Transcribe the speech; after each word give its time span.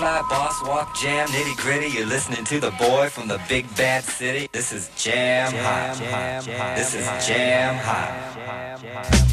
fly, 0.00 0.22
boss, 0.30 0.62
walk, 0.62 0.96
jam, 0.96 1.28
nitty 1.28 1.56
gritty. 1.58 1.88
You're 1.88 2.06
listening 2.06 2.44
to 2.46 2.58
the 2.58 2.70
boy 2.72 3.10
from 3.10 3.28
the 3.28 3.38
big 3.50 3.66
bad 3.76 4.02
city. 4.02 4.48
This 4.50 4.72
is 4.72 4.90
jam, 4.96 5.52
jam 5.52 5.62
hot. 5.62 5.98
Jam, 5.98 6.44
hot. 6.56 6.76
This 6.76 6.94
is 6.94 7.04
jam, 7.26 7.74
hot. 7.76 9.29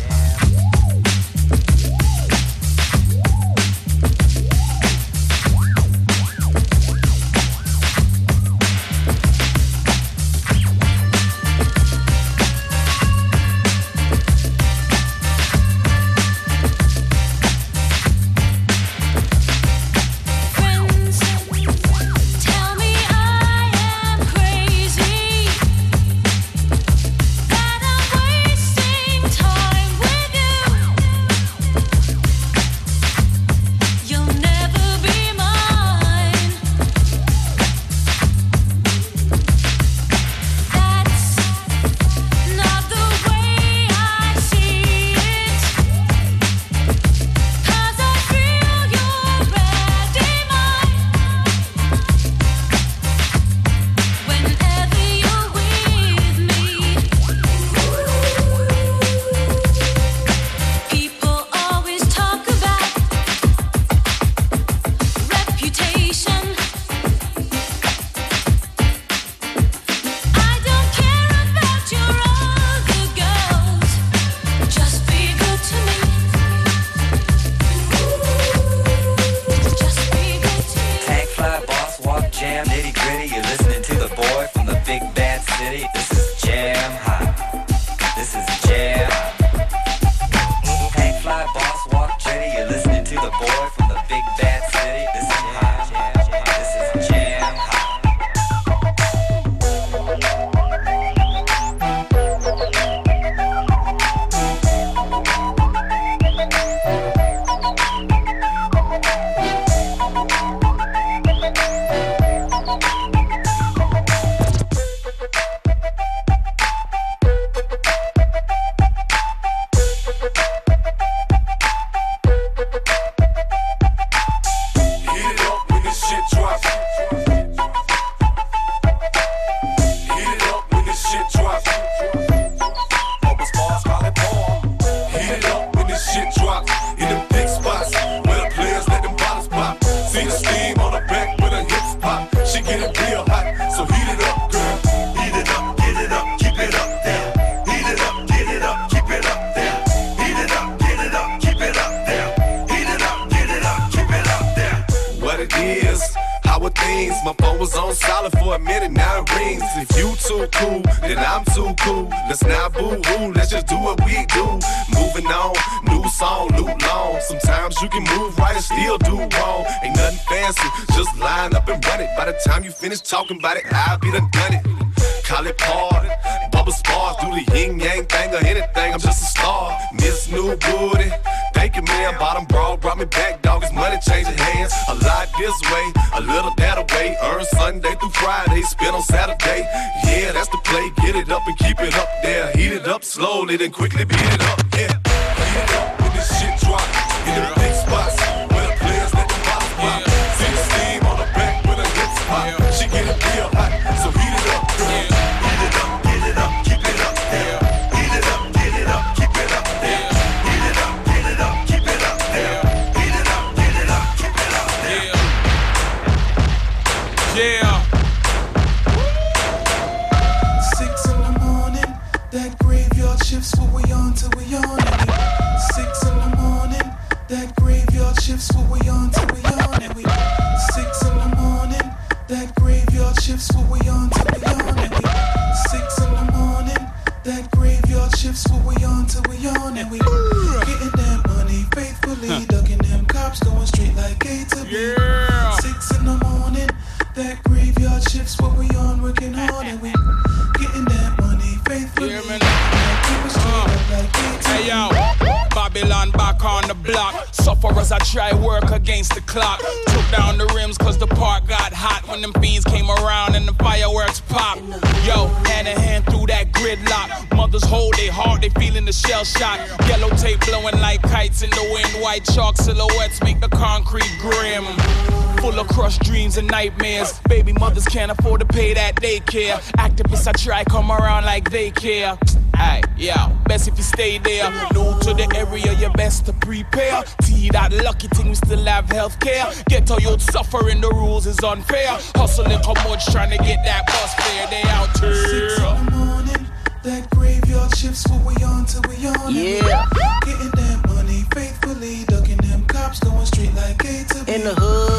care. 279.38 279.58
Activists, 279.78 280.28
I 280.28 280.32
try 280.32 280.64
come 280.64 280.92
around 280.92 281.26
like 281.26 281.52
they 281.52 281.70
care. 281.70 282.18
Aye, 282.56 282.82
yeah, 282.98 283.32
best 283.46 283.68
if 283.68 283.78
you 283.78 283.84
stay 283.84 284.18
there. 284.18 284.50
New 284.74 284.98
to 285.02 285.14
the 285.14 285.28
area, 285.36 285.74
you 285.74 285.90
best 285.94 286.26
to 286.26 286.34
prepare. 286.34 287.04
See 287.22 287.50
that 287.50 287.72
lucky 287.72 288.08
thing, 288.08 288.30
we 288.30 288.36
still 288.36 288.66
have 288.66 288.86
healthcare. 288.88 289.46
Get 289.66 289.86
to 289.88 290.02
youth 290.02 290.22
suffering, 290.22 290.82
the 290.82 290.90
rules 290.90 291.28
is 291.28 291.40
unfair. 291.44 291.92
Hustling, 292.16 292.62
come 292.64 292.78
on, 292.90 292.98
trying 293.12 293.30
to 293.30 293.38
get 293.38 293.64
that 293.64 293.86
bus 293.86 294.14
fare. 294.16 294.48
They 294.50 294.64
out 294.78 294.90
here. 295.00 295.14
Six 295.14 295.60
in 295.60 295.86
the 295.86 295.92
morning, 295.92 296.48
that 296.84 297.10
graveyard 297.12 297.78
shifts, 297.78 298.08
what 298.10 298.26
we 298.26 298.44
on 298.44 298.66
till 298.66 298.82
we 298.90 298.96
on. 299.06 299.36
Yeah. 299.36 299.86
Getting 300.26 300.54
that 300.58 300.82
money 300.88 301.26
faithfully, 301.36 302.06
ducking 302.06 302.38
them 302.38 302.66
cops, 302.66 303.00
going 303.02 303.26
straight 303.28 303.54
like 303.54 303.86
A 303.86 304.04
to 304.04 304.24
B. 304.26 304.34
In 304.34 304.44
the 304.44 304.56
hood. 304.56 304.97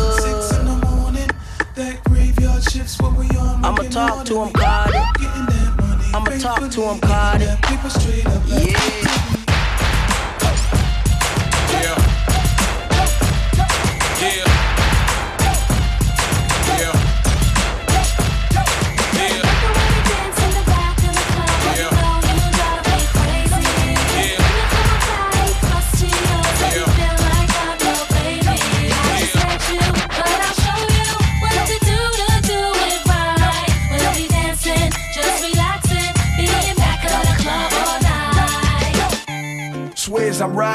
To 6.71 6.85
'em, 6.85 6.99
faithfully, 7.01 7.01
Cardi. 7.01 7.45
getting 7.45 7.79
that 7.83 7.91
straight 7.91 8.27
up 8.27 8.43
Yeah. 8.47 8.59
Yeah. 8.69 9.38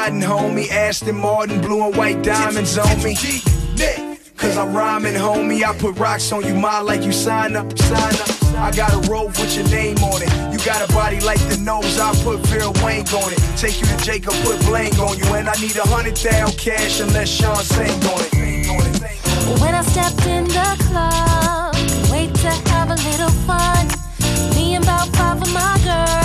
Riding, 0.04 0.20
homie. 0.20 0.70
Aston 0.70 1.16
Martin, 1.16 1.60
blue 1.60 1.86
and 1.86 1.96
white 1.96 2.22
diamonds 2.22 2.76
on 2.78 3.02
me. 3.02 3.16
Cause 4.36 4.58
I'm 4.58 4.74
rhyming, 4.74 5.14
homie. 5.14 5.62
I 5.62 5.76
put 5.78 5.96
rocks 5.98 6.30
on 6.32 6.44
you, 6.44 6.54
ma, 6.54 6.80
like 6.80 7.02
you 7.02 7.12
sign 7.12 7.56
up, 7.56 7.76
sign 7.78 8.14
up. 8.14 8.28
I 8.56 8.70
got 8.76 8.92
a 8.92 9.10
robe 9.10 9.36
with 9.38 9.56
your 9.56 9.66
name 9.68 9.96
on 9.98 10.22
it. 10.22 10.30
You 10.52 10.58
got 10.64 10.88
a 10.88 10.92
body 10.92 11.20
like 11.20 11.40
the 11.48 11.56
nose, 11.58 11.98
I 11.98 12.12
put 12.22 12.40
Vera 12.46 12.70
Wang 12.82 13.08
on 13.08 13.32
it. 13.32 13.38
Take 13.56 13.80
you 13.80 13.86
to 13.86 13.96
Jacob, 14.04 14.34
put 14.44 14.58
bling 14.66 14.94
on 15.00 15.16
you. 15.16 15.24
And 15.34 15.48
I 15.48 15.54
need 15.54 15.76
a 15.76 15.86
hundred 15.86 16.18
thousand 16.18 16.58
cash 16.58 17.00
unless 17.00 17.28
Sean 17.28 17.56
sang 17.56 17.90
on 18.04 18.20
it. 18.20 19.60
When 19.60 19.74
I 19.74 19.82
stepped 19.82 20.26
in 20.26 20.44
the 20.44 20.70
club, 20.88 21.74
wait 22.10 22.34
to 22.34 22.50
have 22.70 22.90
a 22.90 22.96
little 23.08 23.30
fun. 23.46 23.86
Me 24.54 24.74
and 24.74 24.84
about 24.84 25.08
five 25.16 25.40
of 25.40 25.52
my 25.54 25.80
girls 25.84 26.23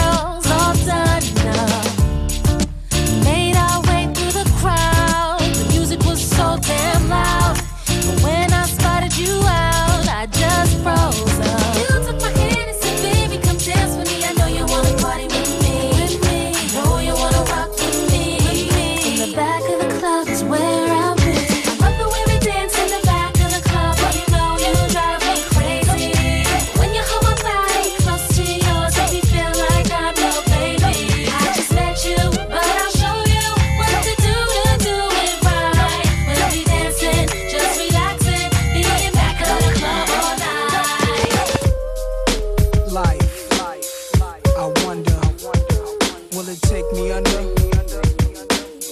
take 46.82 46.94
me 46.94 47.12
under? 47.12 47.30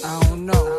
I 0.04 0.20
don't 0.28 0.44
know. 0.44 0.78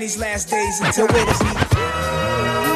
these 0.00 0.16
last 0.16 0.48
days 0.48 0.80
until 0.80 1.04
it 1.10 1.28
is. 1.28 1.38
The 1.38 2.69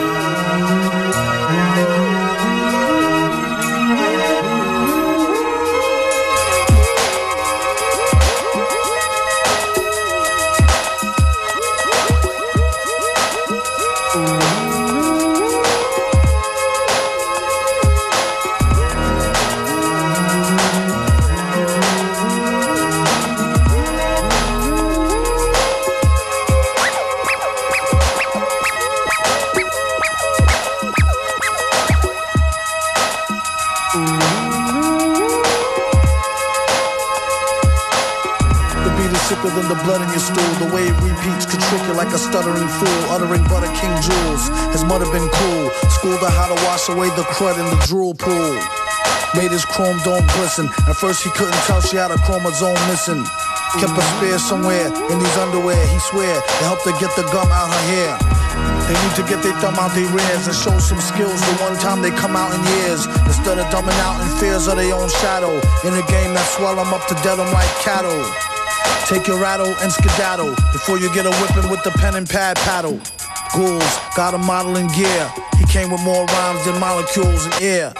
the 39.68 39.78
blood 39.84 40.02
in 40.02 40.08
your 40.10 40.20
stool. 40.20 40.52
The 40.60 40.70
way 40.74 40.88
it 40.88 40.96
repeats 41.00 41.46
could 41.46 41.60
trick 41.68 41.82
you 41.86 41.94
like 41.94 42.12
a 42.12 42.18
stuttering 42.18 42.68
fool. 42.68 43.00
Uttering 43.12 43.44
butter 43.48 43.70
king 43.76 43.94
jewels. 44.02 44.48
His 44.72 44.84
mother 44.84 45.06
been 45.10 45.28
cool. 45.28 45.70
Schooled 45.90 46.20
her 46.20 46.32
how 46.32 46.48
to 46.48 46.58
wash 46.66 46.88
away 46.88 47.08
the 47.16 47.24
crud 47.34 47.56
in 47.56 47.66
the 47.68 47.80
drool 47.86 48.14
pool. 48.14 48.54
Made 49.34 49.50
his 49.50 49.64
chrome 49.64 49.98
dome 50.04 50.26
glisten. 50.38 50.68
At 50.86 50.96
first 50.96 51.24
he 51.24 51.30
couldn't 51.30 51.58
tell 51.66 51.80
she 51.80 51.96
had 51.96 52.10
a 52.10 52.18
chromosome 52.22 52.78
missing. 52.86 53.24
Kept 53.80 53.98
a 53.98 54.04
spare 54.16 54.38
somewhere 54.38 54.86
in 55.10 55.18
these 55.18 55.36
underwear. 55.36 55.80
He 55.90 55.98
swear 55.98 56.34
to 56.40 56.62
help 56.70 56.80
her 56.86 56.94
get 57.02 57.10
the 57.16 57.26
gum 57.34 57.50
out 57.50 57.68
her 57.72 57.84
hair. 57.90 58.14
They 58.86 58.94
need 58.94 59.16
to 59.16 59.24
get 59.26 59.42
their 59.42 59.56
thumb 59.58 59.74
out 59.74 59.90
their 59.96 60.06
rears 60.14 60.46
and 60.46 60.54
show 60.54 60.78
some 60.78 61.00
skills 61.00 61.40
the 61.40 61.54
one 61.64 61.74
time 61.78 62.02
they 62.02 62.12
come 62.12 62.36
out 62.36 62.54
in 62.54 62.60
years. 62.78 63.06
Instead 63.26 63.58
of 63.58 63.66
dumbing 63.74 63.98
out 64.06 64.20
in 64.22 64.28
fears 64.38 64.68
of 64.68 64.76
their 64.76 64.94
own 64.94 65.08
shadow. 65.08 65.50
In 65.82 65.94
a 65.94 66.04
game 66.06 66.34
that 66.34 66.46
swell 66.54 66.76
them 66.76 66.94
up 66.94 67.06
to 67.08 67.14
dead 67.26 67.36
them 67.36 67.50
like 67.52 67.68
cattle. 67.82 68.53
Take 69.06 69.26
your 69.28 69.38
rattle 69.38 69.68
and 69.84 69.92
skedaddle 69.92 70.54
before 70.72 70.98
you 70.98 71.12
get 71.12 71.26
a 71.26 71.32
whipping 71.36 71.70
with 71.70 71.84
the 71.84 71.90
pen 72.00 72.16
and 72.16 72.26
pad 72.26 72.56
paddle. 72.64 72.98
Ghouls 73.52 73.84
got 74.16 74.32
a 74.32 74.38
model 74.38 74.76
in 74.76 74.88
gear. 74.96 75.30
He 75.60 75.64
came 75.66 75.92
with 75.92 76.00
more 76.00 76.24
rhymes 76.24 76.64
than 76.64 76.80
molecules 76.80 77.44
in 77.44 77.52
air. 77.60 77.92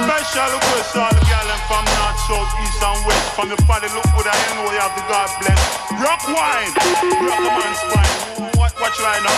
Special 0.00 0.48
request 0.48 0.96
all 0.96 1.12
the 1.12 1.20
gal 1.28 1.44
them 1.44 1.60
from 1.68 1.84
north, 1.84 2.16
south, 2.24 2.48
east 2.64 2.80
and 2.80 3.04
west. 3.04 3.36
From 3.36 3.52
your 3.52 3.60
body 3.68 3.92
look 3.92 4.08
good, 4.16 4.24
I 4.24 4.32
know 4.56 4.72
you 4.72 4.80
have 4.80 4.96
the 4.96 5.04
God 5.04 5.28
bless. 5.44 5.60
Rock 6.00 6.24
wine, 6.24 6.72
rock 7.20 7.44
a 7.44 7.52
man's 7.52 7.84
spine. 7.84 8.16
What, 8.56 8.72
watch 8.80 8.96
right 8.96 9.20
now. 9.20 9.36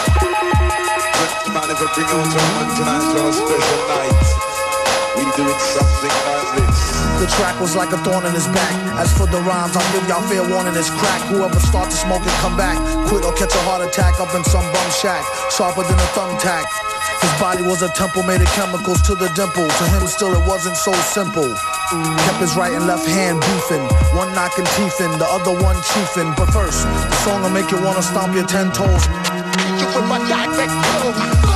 Man, 1.50 1.66
if 1.66 1.82
I 1.82 1.86
bring 1.98 2.06
out 2.06 2.30
a 2.30 2.42
man 2.46 2.78
tonight's 2.78 3.10
our 3.10 3.32
special 3.34 3.80
night. 3.90 4.22
we 5.18 5.26
doing 5.34 5.58
something 5.58 6.14
like 6.30 6.46
this. 6.62 6.91
The 7.22 7.30
track 7.38 7.54
was 7.62 7.78
like 7.78 7.94
a 7.94 8.02
thorn 8.02 8.26
in 8.26 8.34
his 8.34 8.50
back. 8.50 8.74
As 8.98 9.06
for 9.14 9.30
the 9.30 9.38
rhymes, 9.46 9.78
I'll 9.78 9.92
give 9.94 10.02
y'all 10.10 10.26
fair 10.26 10.42
warning. 10.42 10.74
It's 10.74 10.90
crack. 10.90 11.22
Whoever 11.30 11.54
start 11.62 11.86
to 11.86 11.94
smoke 11.94 12.26
it, 12.26 12.34
come 12.42 12.58
back. 12.58 12.74
Quit 13.06 13.22
or 13.22 13.30
catch 13.38 13.54
a 13.54 13.62
heart 13.62 13.78
attack 13.78 14.18
up 14.18 14.34
in 14.34 14.42
some 14.42 14.66
bum 14.74 14.88
shack, 14.90 15.22
sharper 15.54 15.86
than 15.86 15.94
a 15.94 16.08
thumbtack. 16.18 16.66
His 17.22 17.30
body 17.38 17.62
was 17.62 17.86
a 17.86 17.94
temple 17.94 18.26
made 18.26 18.42
of 18.42 18.50
chemicals 18.58 19.06
to 19.06 19.14
the 19.14 19.30
dimple. 19.38 19.70
To 19.70 19.84
him, 19.94 20.02
still 20.10 20.34
it 20.34 20.42
wasn't 20.50 20.74
so 20.74 20.90
simple. 21.14 21.46
Kept 22.26 22.42
his 22.42 22.58
right 22.58 22.74
and 22.74 22.90
left 22.90 23.06
hand 23.06 23.38
beefing, 23.38 23.86
one 24.18 24.34
knocking 24.34 24.66
teeth 24.74 24.98
in, 24.98 25.14
the 25.22 25.28
other 25.30 25.54
one 25.62 25.78
chiefing. 25.94 26.34
But 26.34 26.50
first, 26.50 26.82
the 26.82 27.18
song 27.22 27.46
will 27.46 27.54
make 27.54 27.70
you 27.70 27.78
wanna 27.86 28.02
stomp 28.02 28.34
your 28.34 28.50
ten 28.50 28.74
toes. 28.74 29.06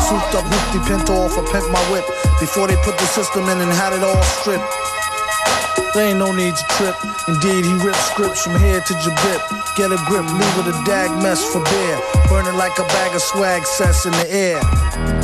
Souped 0.06 0.30
up 0.30 0.46
hoopty 0.46 0.78
pinto 0.86 1.26
off 1.26 1.34
a 1.34 1.42
pimp 1.50 1.66
my 1.74 1.82
whip 1.90 2.06
before 2.38 2.70
they 2.70 2.78
put 2.86 2.94
the 3.02 3.08
system 3.10 3.50
in 3.50 3.58
and 3.58 3.72
had 3.74 3.90
it 3.98 4.06
all 4.06 4.22
stripped. 4.22 4.62
Ain't 5.96 6.18
no 6.18 6.30
need 6.30 6.54
to 6.54 6.64
trip. 6.76 6.94
Indeed, 7.26 7.64
he 7.64 7.72
ripped 7.82 7.96
scripts 7.96 8.44
from 8.44 8.58
here 8.60 8.82
to 8.82 8.94
Jabip. 8.94 9.40
Get 9.76 9.90
a 9.90 9.96
grip, 10.06 10.26
leave 10.28 10.58
it 10.58 10.74
a 10.74 10.84
dag 10.84 11.10
mess 11.22 11.42
for 11.50 11.64
beer. 11.64 12.00
Burning 12.28 12.56
like 12.56 12.78
a 12.78 12.84
bag 12.84 13.14
of 13.14 13.22
swag 13.22 13.64
sets 13.64 14.04
in 14.04 14.12
the 14.12 14.30
air. 14.30 15.15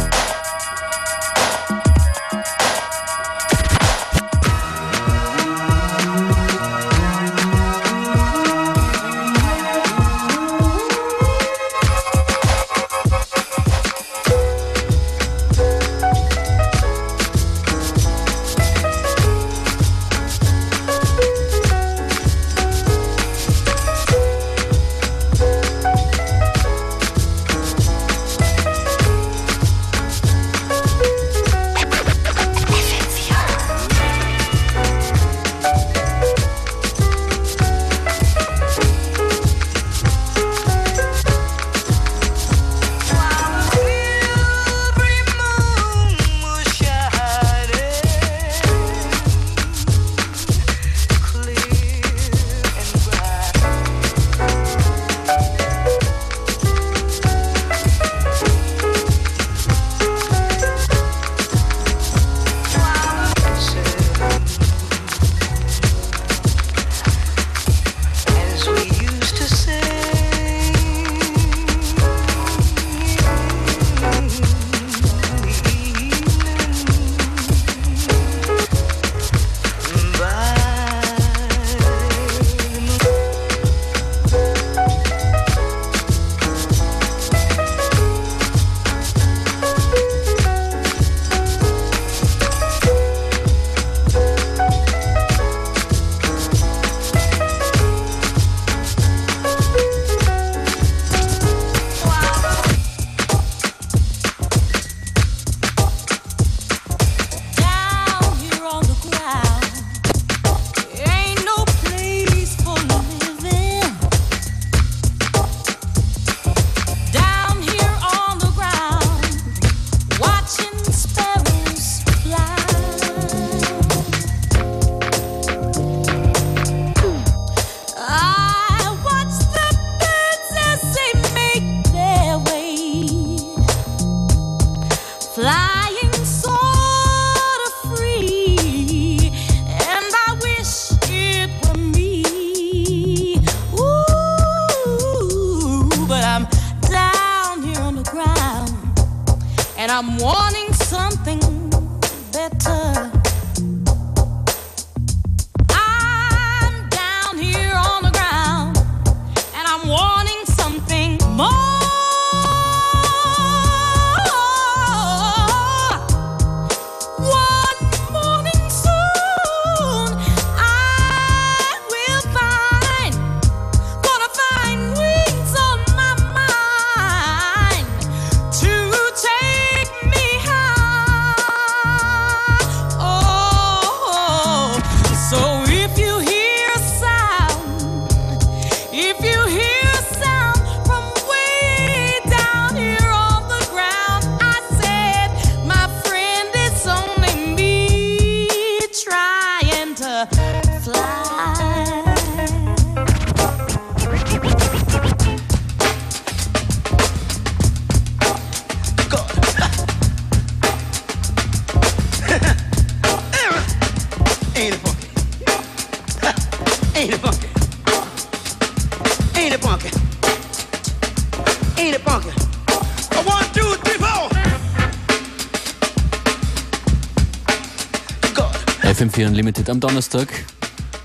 FM4 229.02 229.26
Unlimited 229.26 229.68
am 229.68 229.80
Donnerstag. 229.80 230.28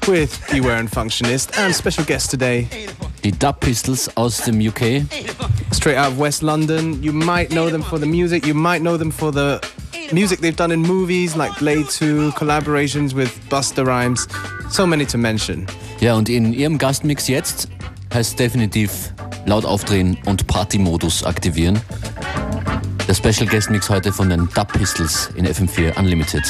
With 0.07 0.39
Beware 0.51 0.77
and 0.77 0.87
Functionist 0.87 1.57
and 1.57 1.73
special 1.73 2.05
guest 2.05 2.29
today. 2.29 2.67
Die 3.23 3.31
Dub 3.31 3.59
Pistols 3.59 4.07
aus 4.15 4.37
dem 4.43 4.59
UK. 4.59 5.03
Straight 5.71 5.97
out 5.97 6.11
of 6.11 6.19
West 6.19 6.43
London. 6.43 7.01
You 7.01 7.11
might 7.11 7.49
know 7.49 7.71
them 7.71 7.81
for 7.81 7.97
the 7.99 8.05
music, 8.05 8.45
you 8.45 8.53
might 8.53 8.81
know 8.81 8.97
them 8.97 9.09
for 9.11 9.31
the 9.31 9.59
music 10.11 10.41
they've 10.41 10.55
done 10.55 10.71
in 10.71 10.81
movies 10.81 11.35
like 11.35 11.57
Blade 11.57 11.89
2, 11.89 12.33
collaborations 12.33 13.15
with 13.15 13.31
Busta 13.49 13.83
Rhymes. 13.83 14.27
So 14.69 14.85
many 14.85 15.05
to 15.07 15.17
mention. 15.17 15.65
Ja, 15.99 16.13
und 16.13 16.29
in 16.29 16.53
ihrem 16.53 16.77
Gastmix 16.77 17.27
jetzt 17.27 17.67
heißt 18.13 18.37
definitiv 18.37 19.11
laut 19.47 19.65
aufdrehen 19.65 20.19
und 20.25 20.45
Partymodus 20.45 21.23
aktivieren. 21.23 21.81
Der 23.07 23.15
Special 23.15 23.47
Guest 23.47 23.71
Mix 23.71 23.89
heute 23.89 24.13
von 24.13 24.29
den 24.29 24.47
Dub 24.53 24.71
Pistols 24.71 25.31
in 25.35 25.47
FM4 25.47 25.97
Unlimited. 25.97 26.43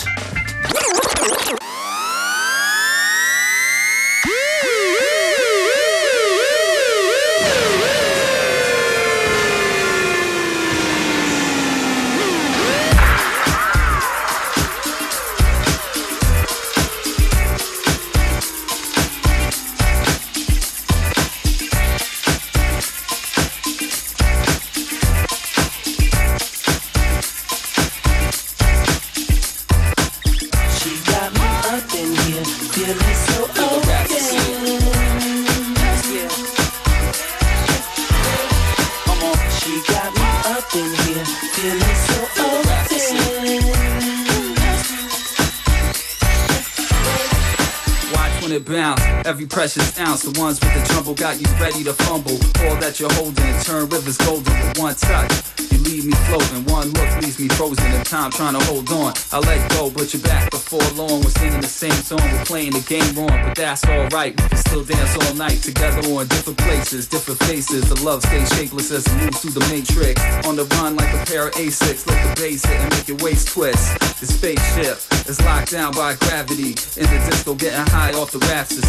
Precious 49.47 49.97
ounce. 49.99 50.23
The 50.23 50.39
ones 50.39 50.59
with 50.59 50.73
the 50.73 50.83
trouble 50.93 51.13
got 51.13 51.39
you 51.39 51.47
ready 51.59 51.83
to 51.83 51.93
fumble. 51.93 52.37
All 52.65 52.75
that 52.81 52.99
you're 52.99 53.11
holding, 53.13 53.59
turn 53.61 53.87
rivers 53.89 54.17
golden 54.17 54.53
with 54.53 54.79
one 54.79 54.95
touch. 54.95 55.31
You 55.71 55.77
leave 55.79 56.05
me 56.05 56.13
floating, 56.27 56.65
one 56.65 56.91
look 56.91 57.21
leaves 57.21 57.39
me 57.39 57.47
frozen. 57.49 57.85
In 57.93 58.03
time 58.03 58.31
trying 58.31 58.53
to 58.53 58.63
hold 58.65 58.89
on, 58.91 59.13
I 59.31 59.39
let 59.39 59.69
go, 59.71 59.89
but 59.89 60.13
you're 60.13 60.23
back 60.23 60.51
before 60.51 60.83
long. 60.95 61.21
We're 61.21 61.37
singing 61.37 61.61
the 61.61 61.67
same 61.67 61.91
song, 61.91 62.21
we're 62.21 62.45
playing 62.45 62.71
the 62.71 62.81
game 62.81 63.15
wrong, 63.15 63.29
but 63.29 63.55
that's 63.55 63.85
alright. 63.85 64.39
We 64.41 64.47
can 64.49 64.57
still 64.57 64.83
dance 64.83 65.15
all 65.17 65.33
night 65.35 65.61
together 65.61 66.01
on 66.13 66.27
different 66.27 66.59
places, 66.59 67.07
different 67.07 67.39
faces. 67.43 67.89
The 67.89 68.03
love 68.03 68.23
stays 68.23 68.49
shapeless 68.55 68.91
as 68.91 69.05
it 69.07 69.15
moves 69.21 69.39
through 69.39 69.51
the 69.51 69.65
matrix. 69.71 70.19
On 70.47 70.55
the 70.55 70.65
run 70.77 70.95
like 70.95 71.13
a 71.13 71.25
pair 71.25 71.47
of 71.47 71.53
A6, 71.53 72.07
let 72.07 72.35
the 72.35 72.41
bass 72.41 72.65
hit 72.65 72.79
and 72.79 72.91
make 72.91 73.07
your 73.07 73.17
waist 73.17 73.49
twist. 73.49 73.99
The 74.19 74.25
spaceship 74.25 74.97
is 75.29 75.41
locked 75.41 75.71
down 75.71 75.93
by 75.93 76.15
gravity. 76.15 76.69
In 76.99 77.05
the 77.05 77.27
disco, 77.29 77.53
getting 77.55 77.85
high 77.87 78.13
off 78.13 78.31
the 78.31 78.39
rhapsody. 78.39 78.87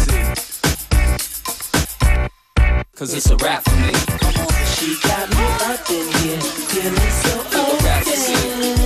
Cause 2.95 3.13
it's 3.13 3.29
a 3.29 3.35
rap 3.37 3.63
for 3.63 3.75
me. 3.75 3.93
She 4.75 4.97
got 5.07 5.29
me 5.29 5.45
up 5.73 5.89
in 5.89 6.07
here, 6.19 6.41
feeling 6.41 6.95
so 7.21 7.39
okay. 7.75 8.78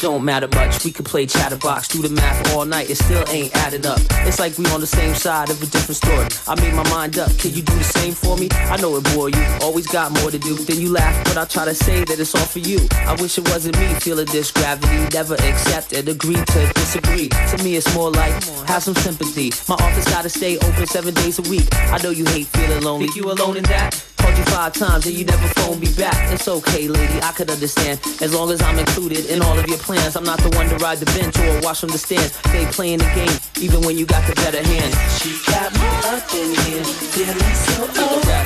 Don't 0.00 0.24
matter 0.24 0.48
much, 0.54 0.84
we 0.84 0.92
could 0.92 1.06
play 1.06 1.26
chatterbox, 1.26 1.88
do 1.88 2.02
the 2.02 2.08
math 2.08 2.54
all 2.54 2.64
night, 2.64 2.90
it 2.90 2.96
still 2.96 3.24
ain't 3.28 3.54
added 3.56 3.86
up. 3.86 3.98
It's 4.26 4.38
like 4.38 4.56
we 4.58 4.64
on 4.66 4.80
the 4.80 4.86
same 4.86 5.14
side 5.14 5.50
of 5.50 5.62
a 5.62 5.66
different 5.66 5.96
story. 5.96 6.26
I 6.46 6.60
made 6.60 6.74
my 6.74 6.88
mind 6.90 7.18
up, 7.18 7.30
can 7.38 7.52
you 7.52 7.62
do 7.62 7.74
the 7.74 7.84
same 7.84 8.12
for 8.12 8.36
me? 8.36 8.48
I 8.52 8.76
know 8.80 8.96
it 8.96 9.04
bore 9.14 9.28
you, 9.28 9.44
always 9.60 9.86
got 9.86 10.12
more 10.20 10.30
to 10.30 10.38
do. 10.38 10.54
Then 10.54 10.80
you 10.80 10.92
laugh, 10.92 11.14
but 11.24 11.36
I 11.36 11.44
try 11.44 11.64
to 11.64 11.74
say 11.74 12.04
that 12.04 12.18
it's 12.18 12.34
all 12.34 12.44
for 12.44 12.60
you. 12.60 12.78
I 13.06 13.14
wish 13.20 13.38
it 13.38 13.48
wasn't 13.48 13.78
me 13.78 13.86
feeling 13.94 14.26
this 14.26 14.50
gravity, 14.50 15.08
never 15.14 15.34
accept 15.34 15.92
and 15.92 16.08
agree 16.08 16.36
to 16.36 16.72
disagree. 16.74 17.28
To 17.28 17.64
me, 17.64 17.76
it's 17.76 17.92
more 17.94 18.10
like 18.10 18.32
have 18.66 18.82
some 18.82 18.94
sympathy. 18.94 19.52
My 19.68 19.76
office 19.76 20.08
gotta 20.08 20.28
stay 20.28 20.58
open 20.58 20.86
seven 20.86 21.14
days 21.14 21.38
a 21.38 21.42
week. 21.50 21.66
I 21.72 22.02
know 22.02 22.10
you 22.10 22.24
hate 22.26 22.46
feeling 22.46 22.82
lonely. 22.82 23.06
Think 23.06 23.16
you 23.16 23.30
alone 23.30 23.56
in 23.56 23.64
that? 23.64 24.07
Called 24.28 24.38
you 24.38 24.44
five 24.52 24.72
times 24.74 25.06
and 25.06 25.16
you 25.16 25.24
never 25.24 25.48
phoned 25.56 25.80
me 25.80 25.90
back. 25.96 26.30
It's 26.30 26.46
okay, 26.48 26.86
lady, 26.86 27.18
I 27.22 27.32
could 27.32 27.48
understand. 27.48 27.98
As 28.20 28.34
long 28.34 28.50
as 28.50 28.60
I'm 28.60 28.78
included 28.78 29.24
in 29.24 29.40
all 29.40 29.58
of 29.58 29.66
your 29.66 29.78
plans. 29.78 30.16
I'm 30.16 30.24
not 30.24 30.38
the 30.40 30.50
one 30.54 30.68
to 30.68 30.76
ride 30.76 30.98
the 30.98 31.06
bench 31.16 31.38
or 31.38 31.60
watch 31.62 31.80
from 31.80 31.88
the 31.88 31.96
stands. 31.98 32.38
They 32.52 32.66
playing 32.66 32.98
the 32.98 33.10
game, 33.14 33.38
even 33.58 33.80
when 33.86 33.96
you 33.96 34.04
got 34.04 34.26
the 34.28 34.34
better 34.34 34.62
hand. 34.62 34.92
She 35.16 35.32
got 35.50 35.72
me 35.72 35.88
up 36.12 36.28
in 36.34 36.54
here, 36.60 36.84
feeling 36.84 37.54
so 37.64 37.84
okay. 37.88 38.44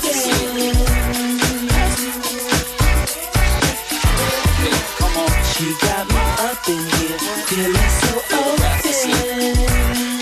Come 5.03 5.17
on. 5.19 5.31
She 5.51 5.67
got 5.83 6.07
me 6.07 6.23
up 6.47 6.69
in 6.69 6.79
here, 6.95 7.19
feeling 7.51 7.91
so 7.99 8.23
okay. 8.39 10.22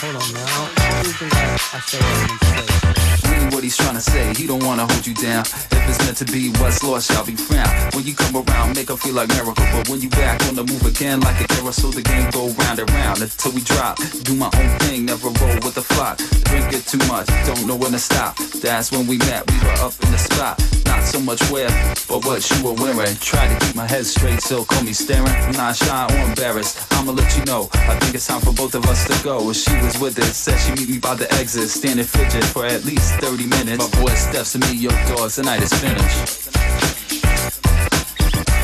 Hold 0.00 0.14
on 0.14 0.32
now. 0.32 0.97
Mean 0.98 1.06
what 3.54 3.62
he's 3.62 3.76
trying 3.76 3.94
to 3.94 4.00
say, 4.00 4.34
he 4.34 4.48
don't 4.48 4.64
wanna 4.64 4.84
hold 4.84 5.06
you 5.06 5.14
down. 5.14 5.42
If 5.42 5.88
it's 5.88 5.98
meant 6.04 6.16
to 6.18 6.24
be, 6.24 6.50
what's 6.58 6.82
lost 6.82 7.12
shall 7.12 7.24
be 7.24 7.36
found. 7.36 7.94
When 7.94 8.04
you 8.04 8.14
come 8.14 8.34
around, 8.34 8.74
make 8.74 8.88
her 8.88 8.96
feel 8.96 9.14
like 9.14 9.28
miracle. 9.28 9.54
But 9.72 9.88
when 9.88 10.00
you 10.00 10.10
back 10.10 10.42
on 10.48 10.56
the 10.56 10.64
move 10.64 10.84
again, 10.84 11.20
like 11.20 11.40
a 11.40 11.46
carousel, 11.46 11.92
the 11.92 12.02
game 12.02 12.28
go 12.30 12.48
round 12.48 12.80
and 12.80 12.90
round 12.90 13.22
until 13.22 13.52
we 13.52 13.60
drop. 13.60 13.98
Do 14.24 14.34
my 14.34 14.50
own 14.52 14.78
thing, 14.80 15.04
never 15.04 15.28
roll 15.28 15.54
with 15.62 15.76
the 15.76 15.82
flock. 15.82 16.18
Drink 16.50 16.72
it 16.72 16.84
too 16.86 16.98
much, 17.06 17.28
don't 17.46 17.64
know 17.66 17.76
when 17.76 17.92
to 17.92 17.98
stop. 17.98 18.36
That's 18.60 18.90
when 18.90 19.06
we 19.06 19.18
met, 19.18 19.48
we 19.50 19.56
were 19.60 19.78
up 19.86 19.94
in 20.02 20.10
the 20.10 20.18
spot. 20.18 20.58
Not 20.86 21.04
so 21.04 21.20
much 21.20 21.40
where, 21.50 21.70
but 22.08 22.24
what 22.26 22.42
you 22.50 22.64
were 22.64 22.74
wearing. 22.74 23.14
Try 23.16 23.46
to 23.46 23.54
keep 23.64 23.76
my 23.76 23.86
head 23.86 24.04
straight, 24.04 24.40
so 24.40 24.64
call 24.64 24.82
me 24.82 24.92
staring. 24.92 25.32
Not 25.52 25.76
shy 25.76 26.06
or 26.10 26.18
embarrassed, 26.28 26.92
I'ma 26.92 27.12
let 27.12 27.36
you 27.36 27.44
know. 27.44 27.68
I 27.72 27.94
think 28.00 28.14
it's 28.14 28.26
time 28.26 28.40
for 28.40 28.52
both 28.52 28.74
of 28.74 28.84
us 28.86 29.06
to 29.06 29.14
go. 29.22 29.44
When 29.44 29.54
she 29.54 29.74
was 29.84 29.98
with 30.00 30.18
it, 30.18 30.34
said 30.34 30.58
she 30.58 30.72
me 30.88 30.98
by 30.98 31.14
the 31.14 31.30
exit. 31.34 31.68
Standing 31.68 32.04
fidget 32.04 32.44
for 32.44 32.64
at 32.64 32.84
least 32.84 33.14
30 33.20 33.46
minutes. 33.46 33.78
My 33.78 34.00
boy 34.00 34.14
steps 34.14 34.52
to 34.52 34.58
me, 34.58 34.72
your 34.72 34.92
doors, 35.08 35.36
the 35.36 35.42
night 35.42 35.62
is 35.62 35.72
finished. 35.72 36.48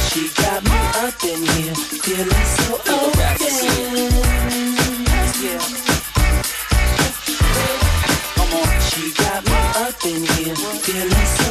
She 0.08 0.28
got 0.40 0.64
me 0.64 0.78
up 1.04 1.24
in 1.24 1.40
here, 1.54 1.74
feeling 1.74 2.46
so. 2.56 2.78
Come 8.34 8.52
on. 8.54 8.80
She 8.88 9.12
got 9.12 9.44
me 9.44 9.58
up 9.84 10.04
in 10.06 10.22
here, 10.24 10.56
feeling 10.56 11.26
so 11.36 11.43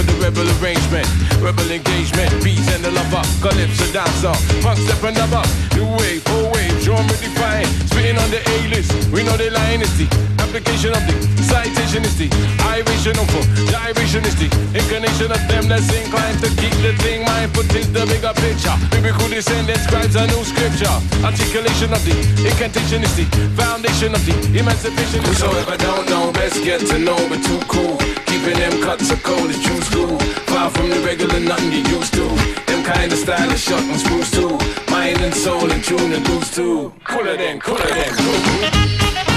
for 0.00 0.12
the 0.12 0.18
rebel 0.22 0.48
arrangement, 0.62 1.06
rebel 1.40 1.70
engagement, 1.70 2.30
beats 2.42 2.68
and 2.74 2.84
the 2.84 2.90
love 2.90 3.12
up, 3.14 3.26
calypso 3.42 3.92
dance 3.92 4.24
off, 4.24 4.40
punk 4.62 4.78
step 4.78 5.02
and 5.04 5.18
up. 5.18 5.46
New 5.74 5.86
wave, 5.98 6.22
old 6.28 6.54
wave, 6.54 6.72
genre 6.80 7.16
define, 7.20 7.66
spitting 7.88 8.16
on 8.16 8.30
the 8.30 8.40
A-list. 8.56 8.92
We 9.12 9.22
know 9.22 9.36
the 9.36 9.50
line 9.50 9.82
is 9.82 9.92
the 9.98 10.39
application 10.50 10.90
of 10.90 11.06
the 11.06 11.14
citation 11.46 12.02
is 12.02 12.18
the 12.18 12.26
iration 12.66 13.14
of 13.14 13.30
gyration 13.70 14.18
is 14.26 14.34
the 14.34 14.50
inclination 14.74 15.30
of 15.30 15.38
them 15.46 15.70
that's 15.70 15.86
inclined 15.94 16.42
to 16.42 16.50
keep 16.58 16.74
the 16.82 16.90
thing 17.06 17.22
mindful 17.22 17.62
is 17.78 17.86
the 17.94 18.02
bigger 18.10 18.34
picture. 18.34 18.74
Biblical 18.90 19.30
descendant 19.30 19.78
scribes 19.78 20.18
a 20.18 20.26
new 20.26 20.42
scripture. 20.42 20.90
Articulation 21.22 21.94
of 21.94 22.02
the 22.02 22.18
incantation 22.42 22.98
is 23.06 23.14
the 23.14 23.30
foundation 23.54 24.10
of 24.10 24.22
the 24.26 24.34
emancipation. 24.58 25.22
Whosoever 25.22 25.78
don't 25.78 26.10
know, 26.10 26.32
best 26.34 26.58
get 26.66 26.82
to 26.90 26.98
know, 26.98 27.18
but 27.30 27.38
too 27.46 27.62
cool. 27.70 27.94
Keeping 28.26 28.58
them 28.58 28.74
cuts 28.82 29.06
of 29.14 29.22
cold 29.22 29.54
as 29.54 29.60
true 29.62 29.82
school. 29.86 30.18
Far 30.50 30.66
from 30.74 30.90
the 30.90 30.98
regular, 31.06 31.38
nothing 31.38 31.70
you 31.70 31.86
used 31.94 32.10
to. 32.18 32.26
Them 32.66 32.82
kind 32.82 33.06
of 33.06 33.18
style 33.22 33.50
is 33.54 33.62
short 33.62 33.86
and 33.86 34.00
spruce 34.02 34.34
too. 34.34 34.58
Mind 34.90 35.22
and 35.22 35.34
soul 35.34 35.70
and 35.70 35.82
tune 35.84 36.10
and 36.10 36.26
loose 36.26 36.50
too. 36.50 36.90
Cooler 37.06 37.36
than, 37.38 37.60
cooler 37.62 37.86
than, 37.86 38.10
cool. 38.18 39.29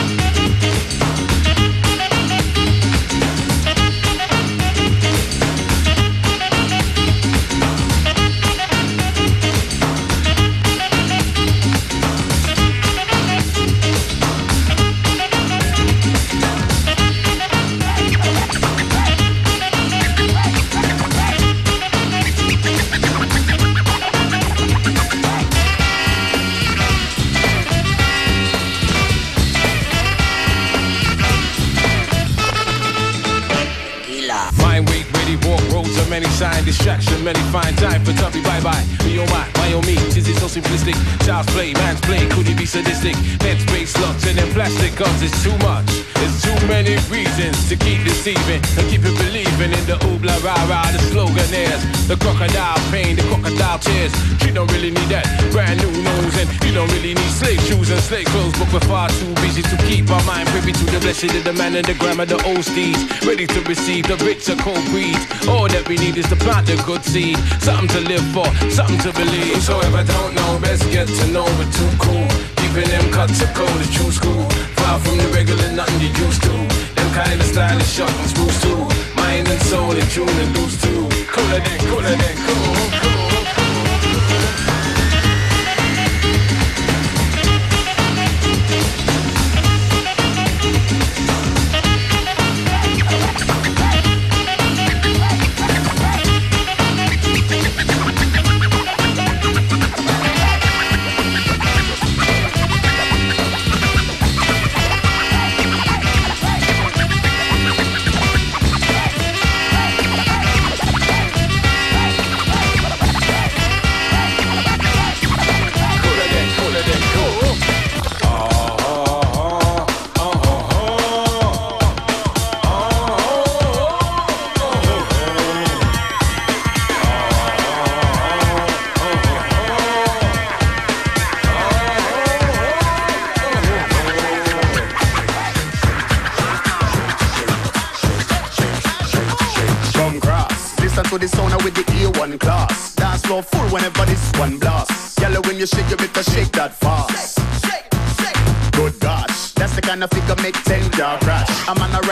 Sign, 36.44 36.53
distraction, 36.74 37.24
many 37.24 37.40
find 37.54 37.78
time 37.78 38.04
for 38.04 38.14
tubby 38.14 38.42
bye 38.42 38.60
bye. 38.62 38.84
Me 39.06 39.20
oh 39.22 39.28
my, 39.30 39.46
my 39.62 39.74
oh 39.74 39.82
me, 39.86 39.94
is 40.18 40.28
it 40.28 40.36
so 40.42 40.48
simplistic? 40.48 40.98
Child's 41.26 41.50
play, 41.54 41.74
man's 41.74 42.02
play, 42.02 42.26
could 42.34 42.48
it 42.50 42.58
be 42.58 42.66
sadistic? 42.66 43.16
Headspace 43.46 43.94
locks 44.02 44.26
and 44.26 44.38
then 44.38 44.50
plastic 44.54 44.96
guns, 44.96 45.22
it's 45.22 45.38
too 45.44 45.56
much. 45.62 45.86
There's 46.18 46.42
too 46.42 46.58
many 46.68 46.98
reasons 47.14 47.70
to 47.70 47.76
keep 47.76 48.02
deceiving 48.04 48.62
and 48.78 48.86
keep 48.90 49.06
it 49.06 49.16
believing 49.22 49.72
in 49.72 49.86
the 49.86 49.98
oobla 50.10 50.34
rah 50.42 50.90
the 50.92 51.00
slogan 51.12 51.54
is 51.54 52.08
the 52.08 52.18
crocodile 52.18 52.80
pain, 52.92 53.16
the 53.16 53.24
crocodile 53.24 53.80
tears. 53.80 54.14
You 54.46 54.52
don't 54.52 54.72
really 54.72 54.92
need 54.92 55.10
that 55.14 55.26
brand 55.52 55.80
new 55.80 55.94
nose 56.02 56.36
and 56.42 56.50
you 56.66 56.74
don't 56.74 56.90
really 56.92 57.14
need 57.14 57.32
slave 57.32 57.62
shoes 57.70 57.90
and 57.90 58.02
slave 58.02 58.26
clothes, 58.28 58.58
but 58.58 58.72
we're 58.74 58.88
far 58.88 59.10
too 59.10 59.34
busy 59.46 59.62
to 59.62 59.78
keep 59.86 60.10
our 60.10 60.24
mind 60.24 60.50
privy 60.50 60.72
to 60.72 60.86
the 60.90 61.00
blessed 61.00 61.36
of 61.36 61.44
the 61.44 61.54
man 61.54 61.76
and 61.76 61.86
the 61.86 61.94
grammar, 61.96 62.26
the 62.26 62.42
old 62.44 62.66
steeds, 62.66 63.02
ready 63.26 63.46
to 63.48 63.62
receive 63.62 64.08
the 64.08 64.18
rich 64.26 64.50
or 64.50 64.58
cold 64.58 64.84
breeds. 64.92 65.22
All 65.48 65.68
that 65.68 65.88
we 65.88 65.98
need 65.98 66.18
is 66.18 66.28
to 66.30 66.36
plant 66.36 66.63
the 66.66 66.82
good 66.86 67.04
seed, 67.04 67.38
something 67.60 67.88
to 67.90 68.02
live 68.08 68.26
for, 68.34 68.48
something 68.70 69.00
to 69.00 69.12
believe. 69.14 69.62
So 69.62 69.80
if 69.80 69.94
I 69.94 70.04
don't 70.04 70.34
know, 70.36 70.60
best 70.60 70.84
get 70.92 71.08
to 71.08 71.28
know, 71.28 71.46
but 71.58 71.70
too 71.74 71.92
cool. 72.00 72.28
Keeping 72.60 72.90
them 72.90 73.12
cuts 73.12 73.42
of 73.42 73.54
cold 73.54 73.80
is 73.82 73.92
true 73.92 74.12
school. 74.12 74.44
Far 74.80 75.00
from 75.00 75.18
the 75.18 75.28
regular, 75.34 75.72
nothing 75.72 76.00
you 76.00 76.12
used 76.26 76.42
to. 76.44 76.54
Them 76.96 77.10
kind 77.14 77.40
of 77.42 77.48
is 77.48 77.94
short 77.94 78.12
and 78.12 78.30
spruce 78.30 78.62
too. 78.62 78.80
Mind 79.16 79.48
and 79.48 79.62
soul 79.64 79.92
and 79.92 80.10
tune 80.10 80.30
and 80.30 80.52
loose 80.58 80.82
too. 80.82 81.08
Cooler 81.34 81.60
than, 81.60 81.80
cooler 81.90 82.16
than 82.16 82.36
cool, 82.48 82.83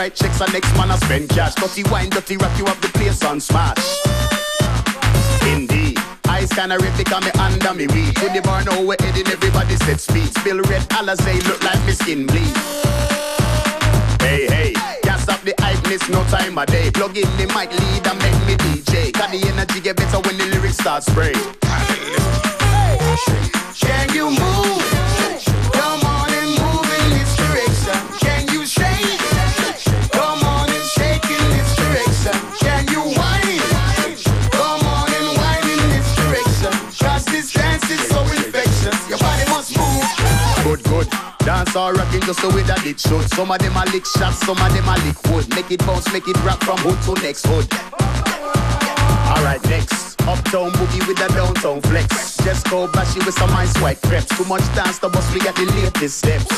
Right 0.02 0.12
checks, 0.12 0.40
and 0.40 0.52
next 0.52 0.74
man 0.74 0.90
I 0.90 0.96
spend 0.96 1.28
cash. 1.28 1.54
Dirty 1.54 1.84
wine, 1.84 2.10
dirty 2.10 2.36
rock, 2.36 2.50
you 2.58 2.64
have 2.64 2.80
the 2.80 2.88
place 2.88 3.22
on 3.22 3.38
smash. 3.38 3.78
Indeed. 5.46 5.96
Eyes 6.26 6.48
kinda 6.50 6.76
red 6.76 6.98
because 6.98 7.24
me 7.24 7.30
under 7.38 7.72
me 7.72 7.86
weed. 7.86 8.16
To 8.16 8.28
the 8.34 8.42
bar 8.42 8.64
now 8.64 8.82
we're 8.82 8.96
heading, 8.98 9.28
everybody 9.28 9.76
set 9.76 10.00
speed. 10.00 10.34
Spill 10.34 10.60
red 10.62 10.82
Alizé, 10.98 11.46
look 11.46 11.62
like 11.62 11.80
me 11.86 11.92
skin 11.92 12.26
bleed. 12.26 12.56
Hey, 14.18 14.48
hey, 14.50 14.72
can't 15.04 15.20
stop 15.20 15.40
the 15.42 15.54
hypeness, 15.62 16.10
no 16.10 16.24
time 16.24 16.58
a 16.58 16.66
day. 16.66 16.90
Plug 16.90 17.16
in 17.16 17.30
the 17.38 17.46
mic 17.54 17.70
lead 17.70 18.04
and 18.04 18.18
make 18.18 18.40
me 18.44 18.56
DJ. 18.56 19.12
Cause 19.12 19.30
the 19.30 19.46
energy 19.46 19.80
get 19.80 19.94
better 19.94 20.18
when 20.18 20.36
the 20.36 20.46
lyrics 20.46 20.78
start 20.78 21.04
spray. 21.04 21.32
Just 42.32 42.48
the 42.48 42.56
way 42.56 42.62
that 42.64 42.80
it 42.86 42.98
should. 42.98 43.28
Some 43.36 43.50
of 43.50 43.58
them 43.60 43.76
are 43.76 43.84
lick 43.92 44.06
shots, 44.06 44.40
some 44.40 44.56
of 44.56 44.70
them 44.72 44.88
are 44.88 44.96
lick 45.04 45.20
wood. 45.28 45.44
Make 45.52 45.70
it 45.70 45.84
bounce, 45.84 46.08
make 46.12 46.26
it 46.28 46.36
rock 46.44 46.64
from 46.64 46.78
hood 46.80 46.96
to 47.04 47.12
next 47.20 47.44
hood. 47.44 47.68
Alright, 49.28 49.60
next. 49.68 50.16
Uptown 50.24 50.72
boogie 50.80 51.04
with 51.04 51.18
the 51.20 51.28
downtown 51.36 51.82
flex. 51.82 52.38
Just 52.40 52.70
go 52.70 52.88
bashy 52.88 53.20
with 53.26 53.34
some 53.34 53.50
ice 53.52 53.76
white 53.82 54.00
crepes. 54.00 54.32
Too 54.32 54.44
much 54.48 54.64
dance, 54.72 54.98
the 54.98 55.08
bus, 55.08 55.28
we 55.34 55.40
got 55.40 55.54
the 55.56 55.66
latest 55.76 56.24
steps. 56.24 56.48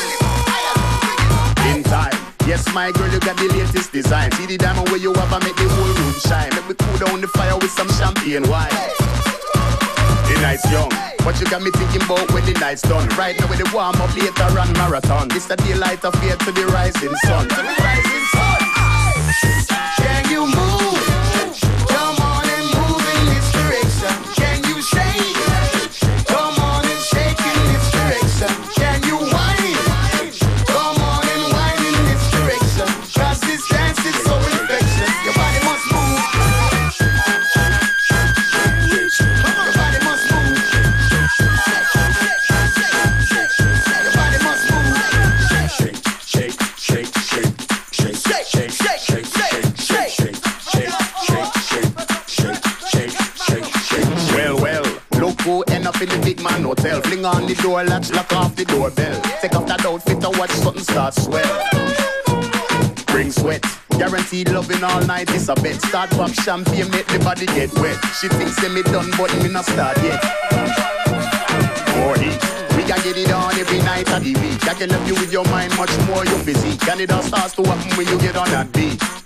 In 1.67 1.83
time. 1.83 2.15
Yes, 2.47 2.63
my 2.73 2.93
girl, 2.93 3.11
you 3.11 3.19
got 3.19 3.37
the 3.37 3.49
latest 3.51 3.91
design. 3.91 4.31
See 4.33 4.47
the 4.47 4.59
diamond 4.59 4.89
where 4.91 5.01
you 5.01 5.13
have, 5.15 5.33
I 5.33 5.43
make 5.43 5.57
the 5.57 5.67
whole 5.67 5.91
room 5.91 6.15
shine. 6.23 6.51
Let 6.55 6.69
me 6.69 6.75
cool 6.79 6.99
down 7.03 7.21
the 7.21 7.29
fire 7.29 7.57
with 7.59 7.73
some 7.73 7.89
champagne 7.99 8.47
wine. 8.47 8.71
The 10.29 10.39
night's 10.39 10.71
young, 10.71 10.93
but 11.25 11.41
you 11.41 11.47
got 11.47 11.63
me 11.63 11.71
thinking 11.71 12.03
about 12.03 12.31
when 12.33 12.45
the 12.45 12.53
night's 12.61 12.83
done. 12.83 13.09
Right 13.17 13.39
now 13.41 13.49
with 13.49 13.59
the 13.59 13.71
warm 13.75 13.97
up 13.97 14.15
later 14.15 14.47
run 14.55 14.71
marathon. 14.75 15.29
It's 15.33 15.47
the 15.47 15.57
daylight 15.57 16.05
of 16.05 16.15
fear 16.21 16.37
to 16.37 16.53
the 16.53 16.67
rising 16.67 17.15
sun. 17.25 17.49
To 17.49 17.57
the 17.57 17.75
rising 17.81 18.25
sun. 18.33 18.61
Can 19.97 20.31
you 20.31 20.47
move? 20.47 20.84
Man 56.45 56.63
hotel. 56.63 57.01
Fling 57.01 57.25
on 57.25 57.47
the 57.47 57.55
door 57.55 57.83
latch, 57.83 58.13
lock 58.13 58.33
off 58.33 58.55
the 58.55 58.65
doorbell. 58.65 59.21
Take 59.41 59.57
off 59.57 59.67
that 59.67 59.85
outfit 59.85 60.21
to 60.21 60.31
watch 60.39 60.51
something 60.51 60.85
start 60.85 61.15
swell. 61.15 61.55
Bring 63.07 63.33
sweat, 63.33 63.65
guaranteed 63.99 64.51
loving 64.51 64.85
all 64.85 65.03
night 65.07 65.31
is 65.35 65.49
a 65.49 65.55
bet. 65.55 65.81
Start 65.81 66.11
pop 66.11 66.31
champagne, 66.31 66.91
make 66.91 67.07
the 67.07 67.19
body 67.21 67.47
get 67.47 67.73
wet. 67.81 67.97
She 68.21 68.29
thinks 68.29 68.57
say 68.57 68.69
me 68.69 68.83
done, 68.83 69.11
but 69.17 69.33
me 69.43 69.49
not 69.49 69.65
start 69.65 69.97
yet. 70.03 70.23
More. 71.97 72.19
We 72.77 72.83
can 72.83 73.01
get 73.03 73.17
it 73.17 73.33
on 73.33 73.55
every 73.55 73.79
night 73.79 74.13
of 74.13 74.23
the 74.23 74.35
week. 74.35 74.69
I 74.69 74.75
can 74.75 74.91
help 74.91 75.07
you 75.07 75.15
with 75.15 75.33
your 75.33 75.45
mind 75.47 75.75
much 75.77 75.97
more 76.07 76.25
you 76.27 76.37
busy. 76.45 76.77
Can 76.77 77.01
it 77.01 77.11
all 77.11 77.23
starts 77.23 77.55
to 77.55 77.63
happen 77.65 77.97
when 77.97 78.07
you 78.09 78.19
get 78.19 78.37
on 78.37 78.49
that 78.51 78.71
beat? 78.73 79.24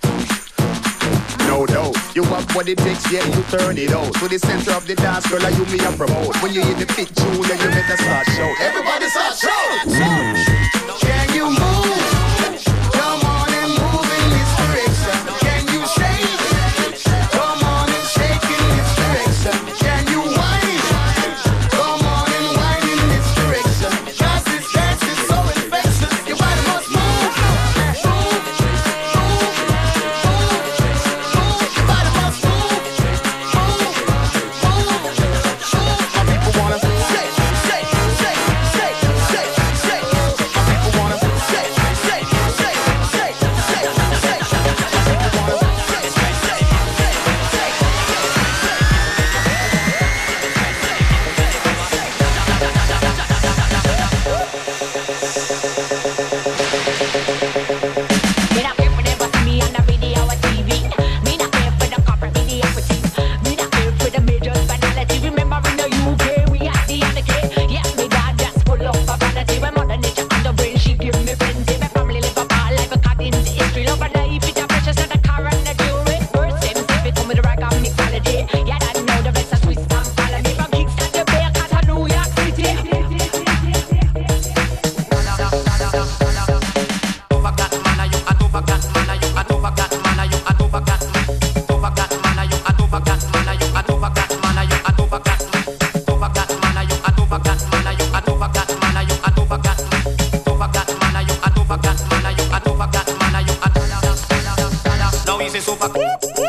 No 1.48 1.64
doubt, 1.64 1.96
you 2.14 2.22
have 2.24 2.54
what 2.54 2.68
it 2.68 2.76
takes, 2.76 3.10
yeah, 3.10 3.24
you 3.24 3.42
turn 3.44 3.78
it 3.78 3.90
out. 3.90 4.12
To 4.16 4.28
the 4.28 4.38
center 4.38 4.72
of 4.72 4.86
the 4.86 4.94
dance, 4.94 5.26
girl, 5.30 5.42
are 5.42 5.50
you 5.50 5.64
me 5.72 5.78
a 5.78 5.90
promote. 5.96 6.36
When 6.42 6.52
you 6.52 6.62
hear 6.62 6.74
the 6.74 6.84
big 6.94 7.08
tune, 7.14 7.40
then 7.48 7.58
you 7.58 7.70
better 7.72 7.96
start 7.96 8.26
shout. 8.26 8.60
Everybody 8.60 9.08
start 9.08 9.34
shout! 9.34 9.88
Mm. 9.88 11.00
Can 11.00 11.34
you 11.34 11.46
move? 11.48 11.77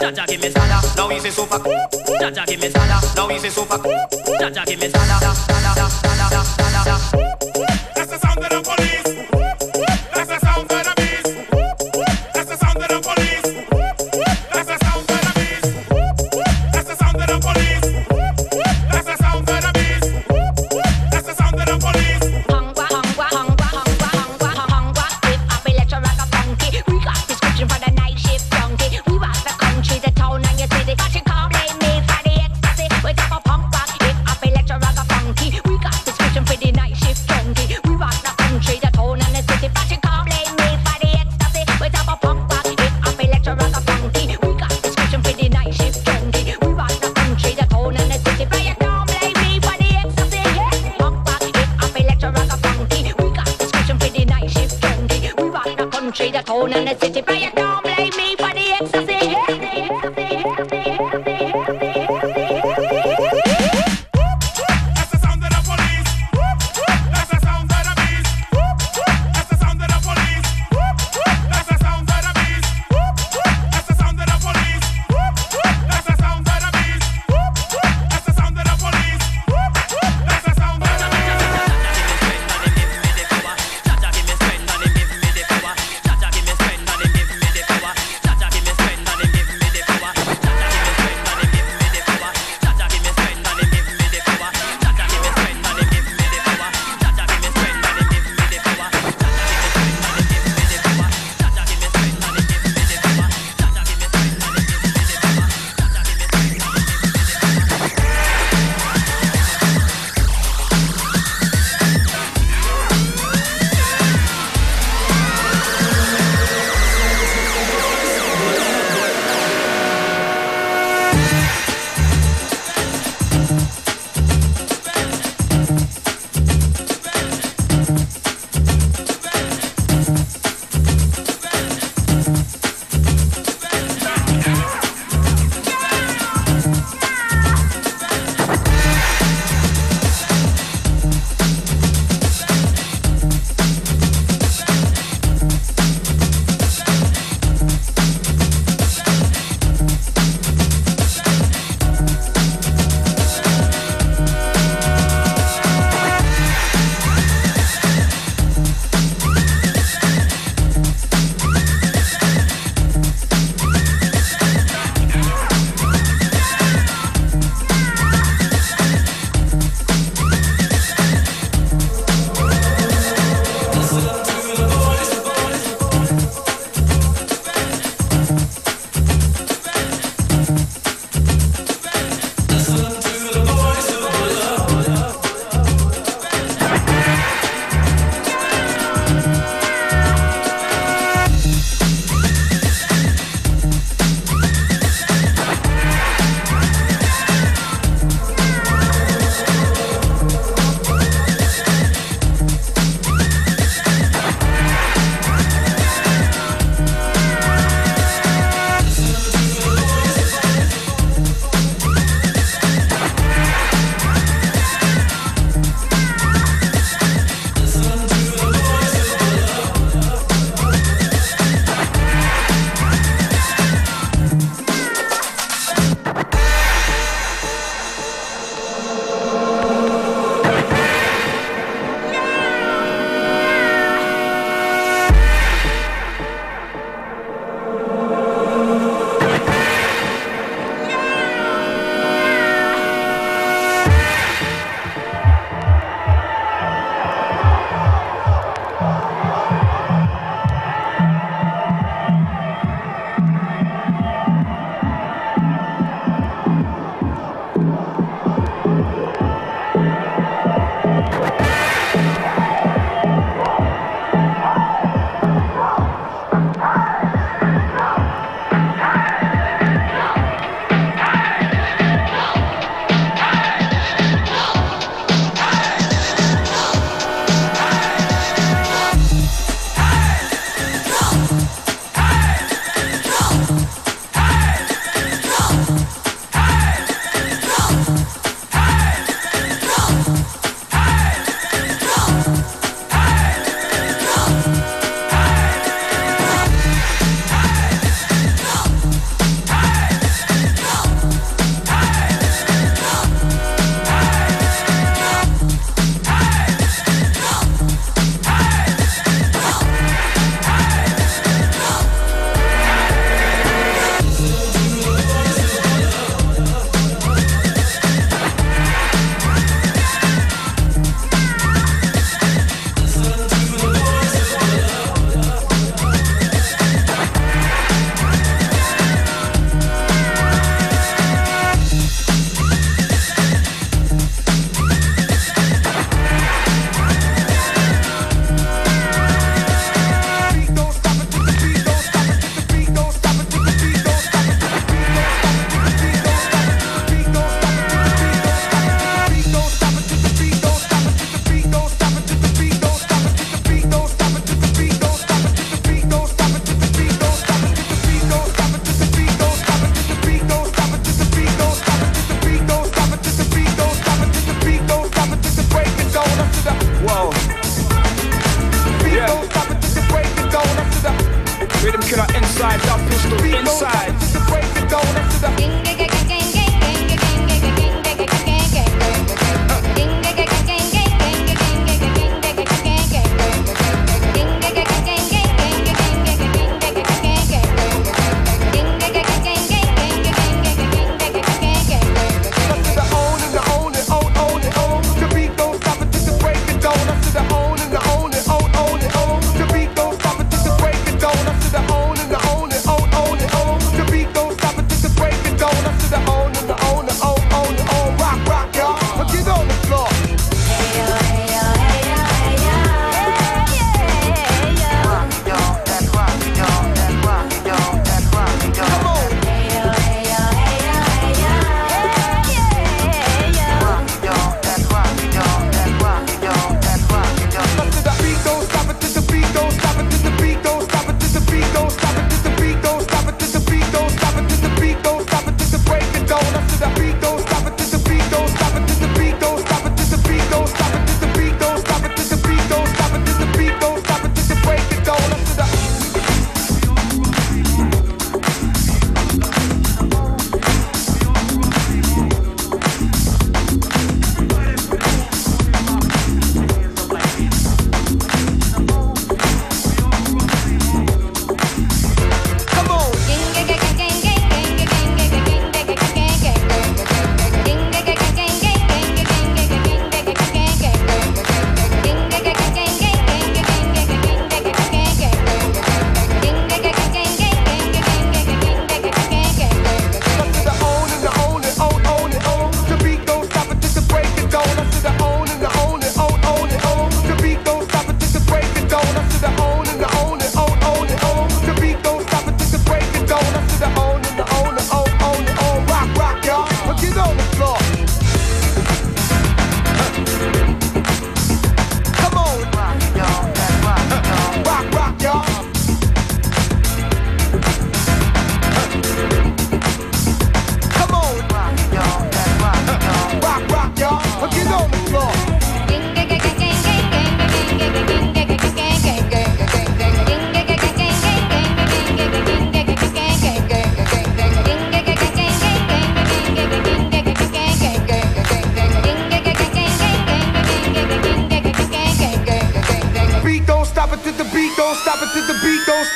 Jaja 0.02 0.26
give 0.28 0.42
me 0.42 0.50
stada, 0.50 0.96
now 0.96 1.10
he 1.10 1.20
say 1.20 1.30
so 1.30 1.46
fuck. 1.46 1.64
Jaja 2.22 2.46
give 2.46 2.62
me 2.62 2.70
stada, 2.70 3.16
now 3.16 3.28
he 3.28 3.38
say 3.40 3.50
so 3.50 3.66
fuck. 3.66 3.84
Jaja 4.40 4.66
give 4.66 4.80
me 4.80 4.90
sada, 4.90 5.20
sada, 5.20 5.32
sada, 5.46 5.90
sada, 5.90 6.44
sada, 6.44 6.94
sada. 7.14 7.39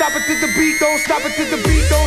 stop 0.04 0.18
it 0.18 0.28
to 0.28 0.36
the 0.36 0.54
beat, 0.60 0.80
don't 0.82 0.98
stop 0.98 1.24
it 1.24 1.34
to 1.38 1.46
the 1.46 1.56
beat, 1.64 1.90
don't 1.90 2.03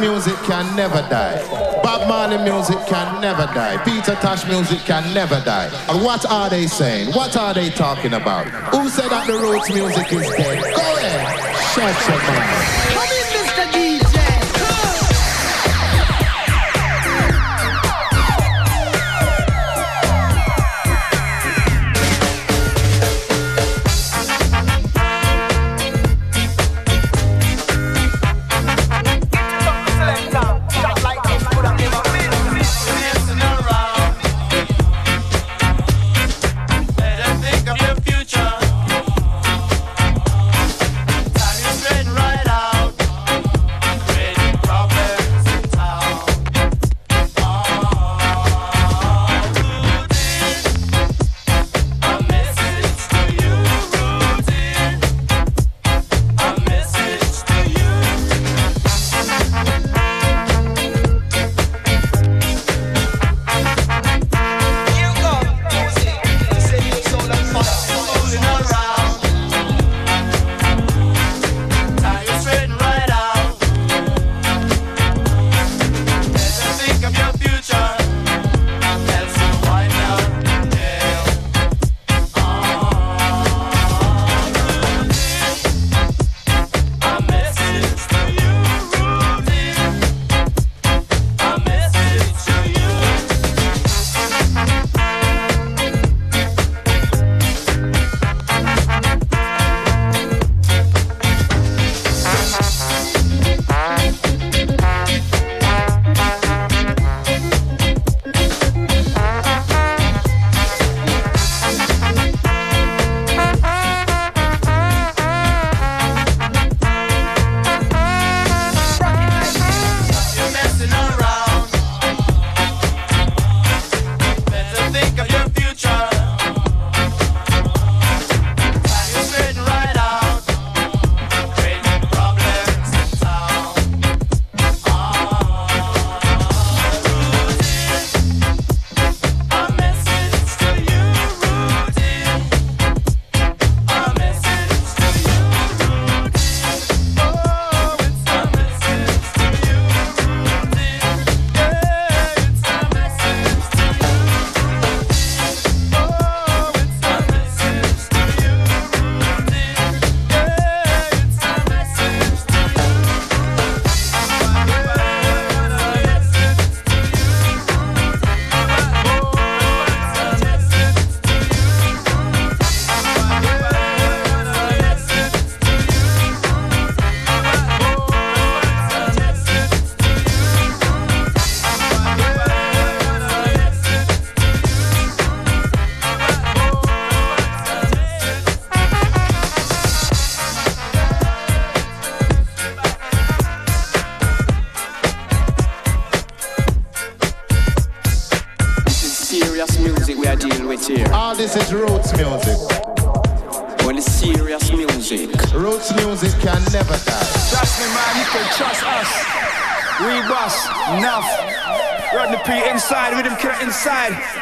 music 0.00 0.36
can 0.44 0.74
never 0.76 1.02
die. 1.08 1.40
Bob 1.82 2.08
Marley 2.08 2.38
music 2.38 2.78
can 2.86 3.20
never 3.20 3.46
die. 3.54 3.76
Peter 3.84 4.14
Tosh 4.16 4.46
music 4.46 4.80
can 4.80 5.02
never 5.14 5.40
die. 5.44 5.70
And 5.88 6.02
what 6.02 6.24
are 6.26 6.48
they 6.50 6.66
saying? 6.66 7.12
What 7.14 7.36
are 7.36 7.54
they 7.54 7.70
talking 7.70 8.14
about? 8.14 8.46
Who 8.74 8.88
said 8.88 9.10
that 9.10 9.26
the 9.26 9.34
roots 9.34 9.68
music 9.72 10.12
is 10.12 10.28
dead? 10.30 10.62
Go 10.62 10.96
ahead. 10.96 11.56
Shut 11.74 12.08
your 12.08 12.18
mouth. 12.18 13.15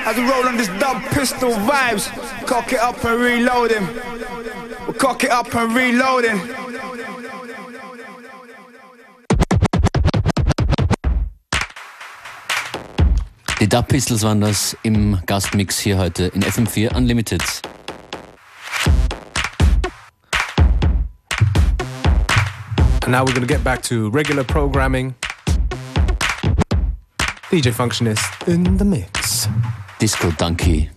As 0.06 0.16
we 0.16 0.22
roll 0.22 0.46
on 0.46 0.58
this 0.58 0.68
dub 0.78 1.02
pistol 1.12 1.50
vibes. 1.50 2.10
Cock 2.46 2.74
it 2.74 2.78
up 2.78 3.02
and 3.04 3.20
reload 3.20 3.70
him. 3.70 3.88
We 4.86 4.92
cock 4.92 5.24
it 5.24 5.30
up 5.30 5.54
and 5.54 5.74
reload 5.74 6.24
him. 6.24 6.40
Die 13.60 13.66
Dub 13.66 13.88
Pistols 13.88 14.22
waren 14.22 14.42
das 14.42 14.76
im 14.82 15.18
Gastmix 15.24 15.78
hier 15.78 15.96
heute 15.96 16.24
in 16.34 16.42
FM4 16.42 16.94
Unlimited. 16.94 17.42
And 23.04 23.12
now 23.12 23.24
we're 23.24 23.32
going 23.32 23.40
to 23.40 23.46
get 23.46 23.64
back 23.64 23.82
to 23.84 24.10
regular 24.10 24.44
programming. 24.44 25.14
DJ 27.50 27.72
Functionist 27.72 28.46
in 28.46 28.76
the 28.76 28.84
mix. 28.84 29.13
Disco 30.04 30.30
Donkey. 30.36 30.93